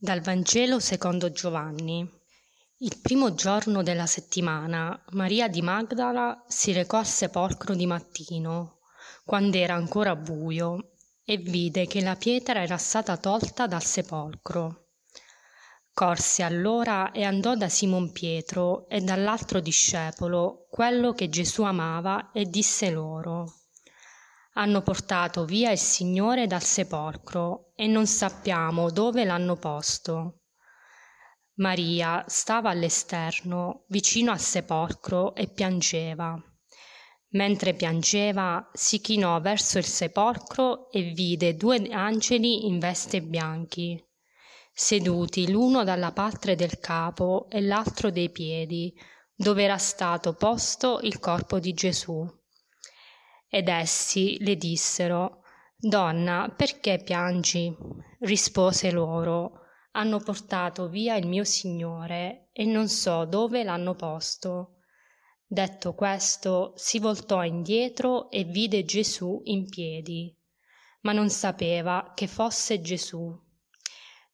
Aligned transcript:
Dal 0.00 0.20
Vangelo 0.20 0.78
secondo 0.78 1.32
Giovanni. 1.32 2.08
Il 2.76 3.00
primo 3.02 3.34
giorno 3.34 3.82
della 3.82 4.06
settimana 4.06 4.96
Maria 5.10 5.48
di 5.48 5.60
Magdala 5.60 6.44
si 6.46 6.70
recò 6.70 6.98
al 6.98 7.06
sepolcro 7.06 7.74
di 7.74 7.84
mattino, 7.84 8.78
quando 9.24 9.56
era 9.56 9.74
ancora 9.74 10.14
buio, 10.14 10.92
e 11.24 11.38
vide 11.38 11.88
che 11.88 12.00
la 12.00 12.14
pietra 12.14 12.62
era 12.62 12.76
stata 12.76 13.16
tolta 13.16 13.66
dal 13.66 13.82
sepolcro. 13.82 14.90
Corse 15.92 16.44
allora 16.44 17.10
e 17.10 17.24
andò 17.24 17.56
da 17.56 17.68
Simon 17.68 18.12
Pietro 18.12 18.88
e 18.88 19.00
dall'altro 19.00 19.58
discepolo, 19.58 20.68
quello 20.70 21.12
che 21.12 21.28
Gesù 21.28 21.62
amava, 21.62 22.30
e 22.30 22.44
disse 22.44 22.88
loro 22.90 23.57
hanno 24.58 24.82
portato 24.82 25.44
via 25.44 25.70
il 25.70 25.78
Signore 25.78 26.48
dal 26.48 26.62
sepolcro 26.62 27.70
e 27.76 27.86
non 27.86 28.06
sappiamo 28.08 28.90
dove 28.90 29.24
l'hanno 29.24 29.54
posto. 29.54 30.40
Maria 31.58 32.24
stava 32.26 32.70
all'esterno, 32.70 33.84
vicino 33.86 34.32
al 34.32 34.40
sepolcro, 34.40 35.36
e 35.36 35.48
piangeva. 35.48 36.36
Mentre 37.30 37.74
piangeva, 37.74 38.68
si 38.72 39.00
chinò 39.00 39.40
verso 39.40 39.78
il 39.78 39.84
sepolcro 39.84 40.90
e 40.90 41.02
vide 41.12 41.54
due 41.54 41.78
angeli 41.90 42.66
in 42.66 42.80
veste 42.80 43.22
bianchi, 43.22 44.02
seduti 44.72 45.50
l'uno 45.50 45.84
dalla 45.84 46.10
parte 46.12 46.56
del 46.56 46.80
capo 46.80 47.46
e 47.48 47.60
l'altro 47.60 48.10
dei 48.10 48.30
piedi, 48.30 48.92
dove 49.36 49.62
era 49.62 49.78
stato 49.78 50.34
posto 50.34 50.98
il 51.02 51.20
corpo 51.20 51.60
di 51.60 51.72
Gesù. 51.74 52.37
Ed 53.48 53.68
essi 53.68 54.36
le 54.40 54.56
dissero, 54.56 55.42
Donna, 55.76 56.52
perché 56.54 57.00
piangi? 57.02 57.74
Rispose 58.20 58.90
loro, 58.90 59.62
Hanno 59.92 60.20
portato 60.20 60.88
via 60.88 61.16
il 61.16 61.26
mio 61.26 61.44
Signore 61.44 62.50
e 62.52 62.64
non 62.64 62.88
so 62.88 63.24
dove 63.24 63.64
l'hanno 63.64 63.94
posto. 63.94 64.76
Detto 65.44 65.94
questo, 65.94 66.74
si 66.76 66.98
voltò 66.98 67.42
indietro 67.42 68.30
e 68.30 68.44
vide 68.44 68.84
Gesù 68.84 69.40
in 69.44 69.68
piedi, 69.68 70.32
ma 71.00 71.12
non 71.12 71.30
sapeva 71.30 72.12
che 72.14 72.26
fosse 72.26 72.80
Gesù. 72.80 73.34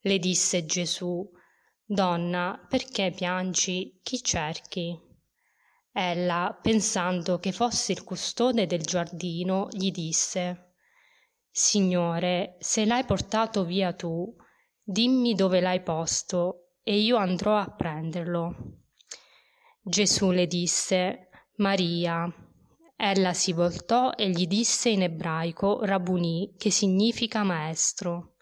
Le 0.01 0.19
disse 0.19 0.67
Gesù, 0.67 1.27
Donna, 1.83 2.67
perché 2.69 3.13
piangi? 3.15 4.01
Chi 4.03 4.23
cerchi? 4.23 5.04
Ella, 5.97 6.59
pensando 6.61 7.39
che 7.39 7.53
fosse 7.53 7.93
il 7.93 8.03
custode 8.03 8.67
del 8.67 8.83
giardino, 8.83 9.69
gli 9.71 9.93
disse 9.93 10.73
Signore, 11.49 12.57
se 12.59 12.85
l'hai 12.85 13.05
portato 13.05 13.65
via 13.65 13.93
tu, 13.93 14.35
dimmi 14.83 15.37
dove 15.37 15.61
l'hai 15.61 15.85
posto, 15.85 16.71
e 16.83 16.99
io 16.99 17.17
andrò 17.17 17.57
a 17.57 17.71
prenderlo. 17.71 18.81
Gesù 19.81 20.33
le 20.33 20.49
disse 20.49 21.29
Maria. 21.59 22.29
Ella 22.97 23.33
si 23.33 23.53
voltò 23.53 24.11
e 24.17 24.31
gli 24.31 24.49
disse 24.49 24.89
in 24.89 25.03
ebraico 25.03 25.85
Rabuni, 25.85 26.55
che 26.59 26.73
significa 26.73 27.45
maestro. 27.45 28.35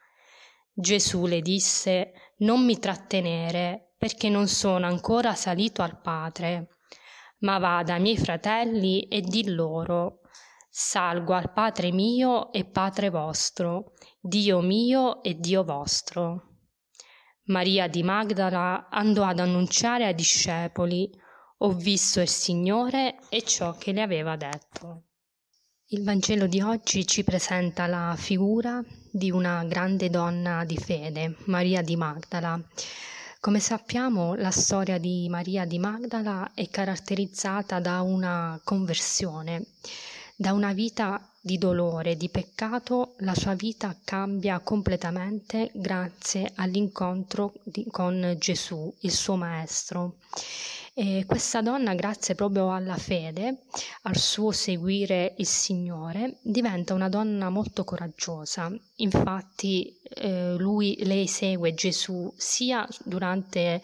Gesù 0.72 1.26
le 1.26 1.42
disse 1.42 2.12
Non 2.38 2.64
mi 2.64 2.78
trattenere, 2.78 3.92
perché 3.98 4.30
non 4.30 4.48
sono 4.48 4.86
ancora 4.86 5.34
salito 5.34 5.82
al 5.82 6.00
Padre 6.00 6.78
ma 7.42 7.58
va 7.58 7.82
dai 7.84 8.00
miei 8.00 8.16
fratelli 8.16 9.02
e 9.02 9.20
di 9.20 9.52
loro, 9.52 10.20
salgo 10.68 11.34
al 11.34 11.52
Padre 11.52 11.92
mio 11.92 12.52
e 12.52 12.64
Padre 12.64 13.10
vostro, 13.10 13.92
Dio 14.20 14.60
mio 14.60 15.22
e 15.22 15.34
Dio 15.34 15.64
vostro. 15.64 16.48
Maria 17.46 17.88
di 17.88 18.02
Magdala 18.02 18.88
andò 18.88 19.24
ad 19.24 19.40
annunciare 19.40 20.06
ai 20.06 20.14
discepoli, 20.14 21.10
ho 21.58 21.72
visto 21.72 22.20
il 22.20 22.28
Signore 22.28 23.18
e 23.28 23.42
ciò 23.42 23.72
che 23.72 23.92
le 23.92 24.02
aveva 24.02 24.36
detto. 24.36 25.04
Il 25.86 26.04
Vangelo 26.04 26.46
di 26.46 26.60
oggi 26.60 27.06
ci 27.06 27.22
presenta 27.22 27.86
la 27.86 28.14
figura 28.16 28.82
di 29.10 29.30
una 29.30 29.62
grande 29.64 30.08
donna 30.08 30.64
di 30.64 30.78
fede, 30.78 31.36
Maria 31.46 31.82
di 31.82 31.96
Magdala, 31.96 32.58
come 33.42 33.58
sappiamo, 33.58 34.36
la 34.36 34.52
storia 34.52 34.98
di 34.98 35.26
Maria 35.28 35.64
di 35.64 35.80
Magdala 35.80 36.52
è 36.54 36.68
caratterizzata 36.70 37.80
da 37.80 38.00
una 38.00 38.60
conversione, 38.62 39.64
da 40.36 40.52
una 40.52 40.72
vita 40.72 41.20
di 41.40 41.58
dolore, 41.58 42.16
di 42.16 42.28
peccato, 42.28 43.14
la 43.18 43.34
sua 43.34 43.54
vita 43.54 43.96
cambia 44.04 44.60
completamente 44.60 45.72
grazie 45.74 46.52
all'incontro 46.54 47.54
di, 47.64 47.84
con 47.90 48.36
Gesù, 48.38 48.94
il 49.00 49.10
suo 49.10 49.34
maestro. 49.34 50.18
E 50.94 51.24
questa 51.26 51.62
donna, 51.62 51.94
grazie 51.94 52.34
proprio 52.34 52.70
alla 52.70 52.98
fede, 52.98 53.62
al 54.02 54.16
suo 54.18 54.50
seguire 54.50 55.34
il 55.38 55.46
Signore, 55.46 56.36
diventa 56.42 56.92
una 56.92 57.08
donna 57.08 57.48
molto 57.48 57.82
coraggiosa. 57.82 58.70
Infatti, 58.96 59.98
eh, 60.02 60.54
lui, 60.58 60.98
lei 61.04 61.26
segue 61.26 61.72
Gesù 61.72 62.30
sia 62.36 62.86
durante 63.04 63.82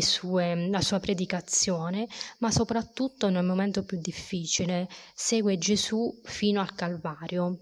sue, 0.00 0.68
la 0.70 0.80
sua 0.80 0.98
predicazione, 1.00 2.08
ma 2.38 2.50
soprattutto 2.50 3.28
nel 3.28 3.44
momento 3.44 3.84
più 3.84 4.00
difficile, 4.00 4.88
segue 5.14 5.58
Gesù 5.58 6.18
fino 6.24 6.62
al 6.62 6.74
Calvario 6.74 7.58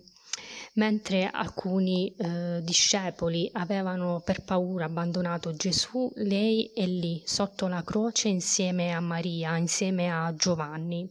mentre 0.76 1.28
alcuni 1.28 2.14
eh, 2.14 2.60
discepoli 2.62 3.48
avevano 3.52 4.22
per 4.24 4.44
paura 4.44 4.86
abbandonato 4.86 5.54
Gesù, 5.54 6.10
lei 6.16 6.70
è 6.74 6.86
lì 6.86 7.22
sotto 7.24 7.66
la 7.66 7.82
croce 7.82 8.28
insieme 8.28 8.92
a 8.92 9.00
Maria, 9.00 9.56
insieme 9.56 10.10
a 10.10 10.34
Giovanni. 10.34 11.08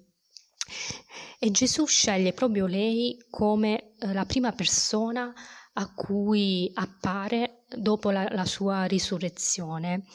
E 1.39 1.51
Gesù 1.51 1.85
sceglie 1.85 2.33
proprio 2.33 2.65
lei 2.65 3.17
come 3.29 3.93
eh, 3.99 4.13
la 4.13 4.25
prima 4.25 4.51
persona 4.51 5.33
a 5.77 5.93
cui 5.93 6.71
appare 6.73 7.65
dopo 7.67 8.09
la, 8.09 8.27
la, 8.31 8.45
sua 8.45 8.85
risurrezione 8.85 10.05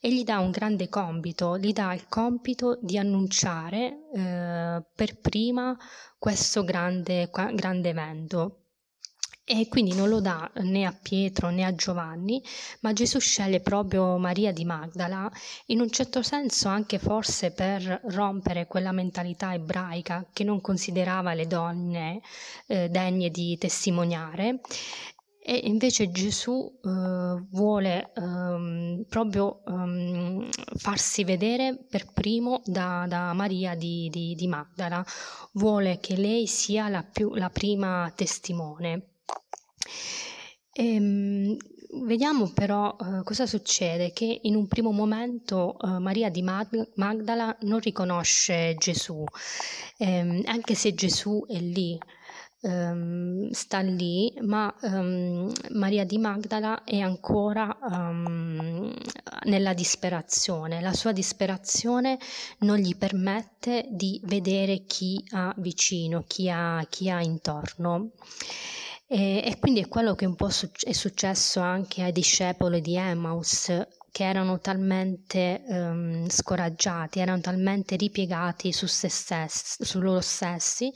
e 0.00 0.12
gli 0.12 0.24
dà 0.24 0.38
un 0.38 0.50
grande 0.50 0.88
compito, 0.88 1.58
gli 1.58 1.72
dà 1.72 1.92
il 1.92 2.06
compito 2.08 2.78
di 2.80 2.96
annunciare 2.96 4.08
eh, 4.14 4.82
per 4.94 5.20
prima 5.20 5.76
questo 6.18 6.64
grande, 6.64 7.28
grande 7.30 7.88
evento 7.90 8.59
e 9.44 9.66
quindi 9.68 9.94
non 9.94 10.08
lo 10.08 10.20
dà 10.20 10.50
né 10.56 10.84
a 10.84 10.92
Pietro 10.92 11.50
né 11.50 11.64
a 11.64 11.74
Giovanni, 11.74 12.42
ma 12.80 12.92
Gesù 12.92 13.18
sceglie 13.18 13.60
proprio 13.60 14.16
Maria 14.16 14.52
di 14.52 14.64
Magdala, 14.64 15.30
in 15.66 15.80
un 15.80 15.90
certo 15.90 16.22
senso 16.22 16.68
anche 16.68 16.98
forse 16.98 17.52
per 17.52 18.00
rompere 18.04 18.66
quella 18.66 18.92
mentalità 18.92 19.52
ebraica 19.52 20.26
che 20.32 20.44
non 20.44 20.60
considerava 20.60 21.34
le 21.34 21.46
donne 21.46 22.20
eh, 22.66 22.88
degne 22.88 23.30
di 23.30 23.56
testimoniare 23.58 24.60
e 25.42 25.56
invece 25.64 26.10
Gesù 26.10 26.70
eh, 26.84 27.42
vuole 27.50 28.12
eh, 28.14 29.04
proprio 29.08 29.62
eh, 29.64 30.48
farsi 30.76 31.24
vedere 31.24 31.76
per 31.88 32.12
primo 32.12 32.60
da, 32.64 33.06
da 33.08 33.32
Maria 33.32 33.74
di, 33.74 34.08
di, 34.12 34.34
di, 34.34 34.46
Magdala, 34.46 35.04
vuole 35.54 35.98
che 35.98 36.16
lei 36.16 36.46
sia 36.46 36.88
la, 36.88 37.02
più, 37.02 37.34
la 37.34 37.48
prima 37.48 38.12
testimone. 38.14 39.09
Ehm, 40.72 41.56
vediamo 42.04 42.50
però 42.52 42.96
eh, 43.00 43.22
cosa 43.24 43.46
succede, 43.46 44.12
che 44.12 44.40
in 44.42 44.54
un 44.54 44.66
primo 44.68 44.92
momento 44.92 45.76
eh, 45.78 45.98
Maria 45.98 46.30
di 46.30 46.42
Mag- 46.42 46.92
Magdala 46.94 47.56
non 47.62 47.80
riconosce 47.80 48.76
Gesù, 48.78 49.24
ehm, 49.98 50.42
anche 50.46 50.74
se 50.74 50.94
Gesù 50.94 51.44
è 51.46 51.58
lì. 51.58 51.98
Um, 52.62 53.48
sta 53.52 53.80
lì, 53.80 54.34
ma 54.42 54.74
um, 54.82 55.50
Maria 55.70 56.04
di 56.04 56.18
Magdala 56.18 56.84
è 56.84 56.98
ancora 56.98 57.78
um, 57.80 58.94
nella 59.44 59.72
disperazione. 59.72 60.82
La 60.82 60.92
sua 60.92 61.12
disperazione 61.12 62.18
non 62.58 62.76
gli 62.76 62.94
permette 62.98 63.86
di 63.90 64.20
vedere 64.24 64.84
chi 64.84 65.24
ha 65.30 65.54
vicino, 65.56 66.24
chi 66.26 66.50
ha, 66.50 66.84
chi 66.90 67.08
ha 67.08 67.22
intorno. 67.22 68.10
E, 69.12 69.42
e, 69.44 69.58
quindi 69.58 69.80
è 69.80 69.88
quello 69.88 70.14
che 70.14 70.24
un 70.24 70.36
po' 70.36 70.46
è 70.46 70.92
successo 70.92 71.58
anche 71.58 72.02
ai 72.02 72.12
discepoli 72.12 72.80
di 72.80 72.94
Emmaus 72.94 73.68
che 74.10 74.24
erano 74.24 74.58
talmente 74.58 75.62
um, 75.68 76.28
scoraggiati, 76.28 77.20
erano 77.20 77.40
talmente 77.40 77.96
ripiegati 77.96 78.72
su 78.72 78.86
se 78.86 79.08
stessi, 79.08 79.84
su 79.84 80.00
loro 80.00 80.20
stessi, 80.20 80.92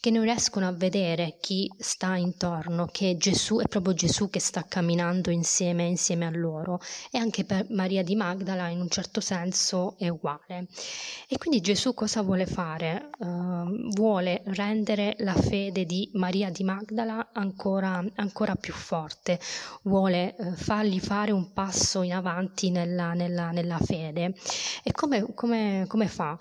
che 0.00 0.10
non 0.10 0.24
riescono 0.24 0.66
a 0.66 0.72
vedere 0.72 1.36
chi 1.40 1.70
sta 1.78 2.16
intorno, 2.16 2.88
che 2.90 3.16
Gesù 3.16 3.58
è 3.58 3.68
proprio 3.68 3.94
Gesù 3.94 4.28
che 4.28 4.40
sta 4.40 4.64
camminando 4.66 5.30
insieme, 5.30 5.84
insieme 5.84 6.26
a 6.26 6.30
loro. 6.30 6.80
E 7.10 7.18
anche 7.18 7.44
per 7.44 7.66
Maria 7.70 8.02
di 8.02 8.16
Magdala 8.16 8.68
in 8.68 8.80
un 8.80 8.88
certo 8.88 9.20
senso 9.20 9.96
è 9.98 10.08
uguale. 10.08 10.66
E 11.28 11.38
quindi 11.38 11.60
Gesù 11.60 11.94
cosa 11.94 12.22
vuole 12.22 12.46
fare? 12.46 13.10
Uh, 13.18 13.90
vuole 13.90 14.42
rendere 14.46 15.14
la 15.18 15.34
fede 15.34 15.84
di 15.84 16.10
Maria 16.14 16.50
di 16.50 16.64
Magdala 16.64 17.30
ancora, 17.32 18.04
ancora 18.16 18.54
più 18.56 18.72
forte, 18.72 19.38
vuole 19.82 20.34
uh, 20.36 20.54
fargli 20.54 20.98
fare 20.98 21.32
un 21.32 21.52
passo 21.52 22.02
in 22.02 22.12
avanti 22.12 22.55
nella, 22.70 23.12
nella, 23.12 23.50
nella 23.50 23.78
fede. 23.78 24.34
E 24.82 24.92
come, 24.92 25.34
come, 25.34 25.84
come 25.88 26.08
fa? 26.08 26.38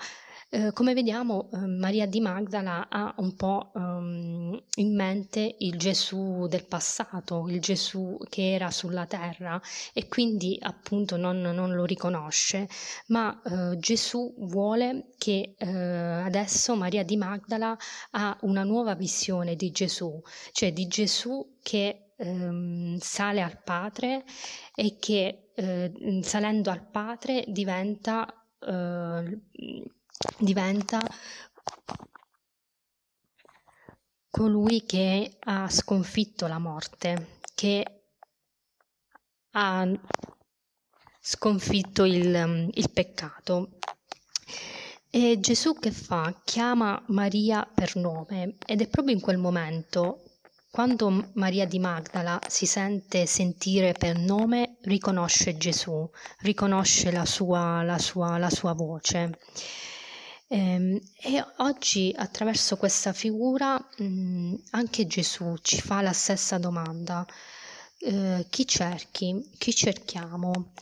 Eh, 0.55 0.71
come 0.73 0.93
vediamo, 0.93 1.49
eh, 1.51 1.57
Maria 1.57 2.05
di 2.07 2.21
Magdala 2.21 2.87
ha 2.87 3.13
un 3.17 3.35
po' 3.35 3.71
um, 3.73 4.57
in 4.75 4.95
mente 4.95 5.55
il 5.59 5.77
Gesù 5.77 6.45
del 6.47 6.65
passato, 6.65 7.47
il 7.49 7.59
Gesù 7.59 8.17
che 8.29 8.53
era 8.53 8.71
sulla 8.71 9.05
terra 9.05 9.59
e 9.91 10.07
quindi 10.07 10.57
appunto 10.61 11.17
non, 11.17 11.41
non 11.41 11.73
lo 11.73 11.83
riconosce, 11.83 12.69
ma 13.07 13.41
eh, 13.43 13.77
Gesù 13.79 14.33
vuole 14.47 15.07
che 15.17 15.55
eh, 15.57 15.67
adesso 15.67 16.75
Maria 16.75 17.03
di 17.03 17.17
Magdala 17.17 17.75
ha 18.11 18.37
una 18.43 18.63
nuova 18.63 18.93
visione 18.95 19.55
di 19.55 19.71
Gesù, 19.71 20.21
cioè 20.53 20.71
di 20.71 20.87
Gesù 20.87 21.57
che 21.61 22.11
ehm, 22.17 22.97
sale 22.99 23.41
al 23.41 23.61
Padre 23.63 24.23
e 24.73 24.95
che 24.99 25.44
eh, 25.55 26.19
salendo 26.21 26.69
al 26.69 26.85
Padre 26.85 27.43
diventa 27.47 28.45
eh, 28.59 29.39
diventa 30.39 30.99
colui 34.29 34.85
che 34.85 35.37
ha 35.39 35.69
sconfitto 35.69 36.47
la 36.47 36.59
morte, 36.59 37.39
che 37.53 38.01
ha 39.51 39.89
sconfitto 41.21 42.03
il, 42.03 42.69
il 42.73 42.91
peccato. 42.91 43.77
E 45.09 45.39
Gesù 45.39 45.75
che 45.75 45.91
fa? 45.91 46.41
Chiama 46.43 47.01
Maria 47.07 47.65
per 47.65 47.95
nome 47.95 48.57
ed 48.65 48.81
è 48.81 48.87
proprio 48.89 49.15
in 49.15 49.21
quel 49.21 49.37
momento 49.37 50.24
quando 50.75 51.29
Maria 51.35 51.65
di 51.65 51.79
Magdala 51.79 52.37
si 52.49 52.65
sente 52.65 53.25
sentire 53.25 53.93
per 53.93 54.17
nome, 54.17 54.75
riconosce 54.81 55.55
Gesù, 55.55 56.05
riconosce 56.39 57.13
la 57.13 57.23
sua, 57.23 57.81
la 57.81 57.97
sua, 57.97 58.37
la 58.37 58.49
sua 58.49 58.73
voce. 58.73 59.39
Ehm, 60.49 60.99
e 61.21 61.41
oggi 61.59 62.13
attraverso 62.13 62.75
questa 62.75 63.13
figura 63.13 63.77
mh, 63.99 64.55
anche 64.71 65.07
Gesù 65.07 65.55
ci 65.61 65.79
fa 65.79 66.01
la 66.01 66.11
stessa 66.11 66.57
domanda. 66.57 67.25
Eh, 67.99 68.45
chi 68.49 68.67
cerchi? 68.67 69.51
Chi 69.57 69.73
cerchiamo? 69.73 70.73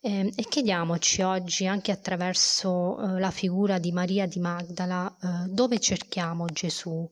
Eh, 0.00 0.32
e 0.34 0.42
chiediamoci 0.48 1.20
oggi 1.20 1.66
anche 1.66 1.92
attraverso 1.92 2.98
eh, 2.98 3.20
la 3.20 3.30
figura 3.30 3.76
di 3.78 3.92
Maria 3.92 4.26
di 4.26 4.40
Magdala 4.40 5.14
eh, 5.22 5.48
dove 5.50 5.78
cerchiamo 5.80 6.46
Gesù? 6.46 7.06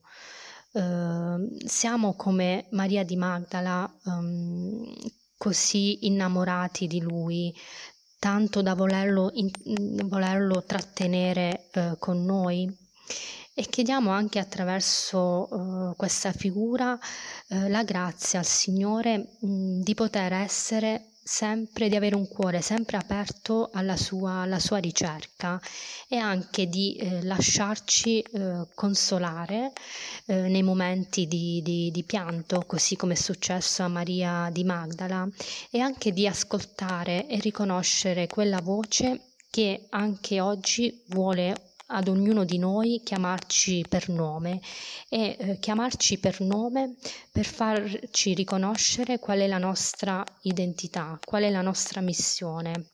Ehm, 0.73 1.55
siamo 1.65 2.15
come 2.15 2.65
Maria 2.71 3.03
di 3.03 3.15
Magdala 3.15 3.91
um, 4.05 4.83
così 5.37 6.07
innamorati 6.07 6.87
di 6.87 6.99
lui, 7.01 7.53
tanto 8.17 8.61
da 8.61 8.73
volerlo, 8.73 9.29
in, 9.33 9.51
volerlo 10.07 10.63
trattenere 10.63 11.69
eh, 11.71 11.95
con 11.99 12.23
noi. 12.25 12.71
E 13.55 13.63
chiediamo 13.67 14.09
anche 14.09 14.39
attraverso 14.39 15.91
eh, 15.91 15.95
questa 15.95 16.31
figura 16.31 16.97
eh, 17.49 17.69
la 17.69 17.83
grazia 17.83 18.39
al 18.39 18.45
Signore 18.45 19.37
mh, 19.41 19.81
di 19.81 19.93
poter 19.93 20.33
essere 20.33 21.12
sempre 21.23 21.87
di 21.87 21.95
avere 21.95 22.15
un 22.15 22.27
cuore 22.27 22.61
sempre 22.61 22.97
aperto 22.97 23.69
alla 23.73 23.95
sua, 23.95 24.41
alla 24.41 24.59
sua 24.59 24.77
ricerca 24.77 25.59
e 26.07 26.17
anche 26.17 26.67
di 26.67 26.95
eh, 26.95 27.23
lasciarci 27.23 28.19
eh, 28.19 28.67
consolare 28.75 29.71
eh, 30.25 30.47
nei 30.47 30.63
momenti 30.63 31.27
di, 31.27 31.61
di, 31.63 31.91
di, 31.91 32.03
pianto, 32.03 32.63
così 32.67 32.95
come 32.95 33.13
è 33.13 33.17
successo 33.17 33.83
a 33.83 33.87
Maria 33.87 34.49
di 34.51 34.63
Magdala, 34.63 35.27
e 35.69 35.79
anche 35.79 36.11
di 36.11 36.27
ascoltare 36.27 37.27
e 37.27 37.39
riconoscere 37.39 38.27
quella 38.27 38.61
voce 38.61 39.29
che 39.49 39.85
anche 39.89 40.41
oggi 40.41 41.03
vuole 41.07 41.72
ad 41.93 42.07
ognuno 42.07 42.43
di 42.43 42.57
noi 42.57 43.01
chiamarci 43.03 43.85
per 43.87 44.09
nome 44.09 44.59
e 45.09 45.35
eh, 45.39 45.59
chiamarci 45.59 46.17
per 46.17 46.41
nome 46.41 46.95
per 47.31 47.45
farci 47.45 48.33
riconoscere 48.33 49.19
qual 49.19 49.39
è 49.39 49.47
la 49.47 49.59
nostra 49.59 50.23
identità, 50.41 51.19
qual 51.23 51.43
è 51.43 51.49
la 51.49 51.61
nostra 51.61 52.01
missione. 52.01 52.89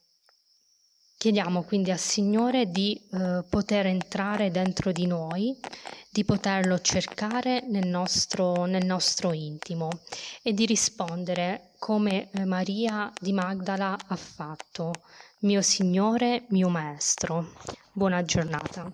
Chiediamo 1.20 1.64
quindi 1.64 1.90
al 1.90 1.98
Signore 1.98 2.70
di 2.70 2.98
eh, 3.12 3.44
poter 3.46 3.84
entrare 3.86 4.50
dentro 4.50 4.90
di 4.90 5.06
noi, 5.06 5.54
di 6.10 6.24
poterlo 6.24 6.80
cercare 6.80 7.62
nel 7.68 7.86
nostro, 7.86 8.64
nel 8.64 8.86
nostro 8.86 9.32
intimo 9.32 9.90
e 10.42 10.54
di 10.54 10.64
rispondere 10.64 11.72
come 11.78 12.30
eh, 12.30 12.46
Maria 12.46 13.12
di 13.20 13.32
Magdala 13.32 13.98
ha 14.06 14.16
fatto, 14.16 14.92
mio 15.42 15.62
Signore, 15.62 16.44
mio 16.50 16.68
Maestro. 16.68 17.54
Buona 17.92 18.22
giornata. 18.24 18.92